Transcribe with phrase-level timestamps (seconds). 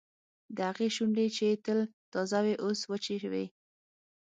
[0.55, 1.79] د هغې شونډې چې تل
[2.13, 3.45] تازه وې اوس وچې وې